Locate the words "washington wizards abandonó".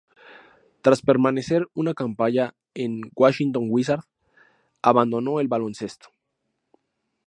3.15-5.39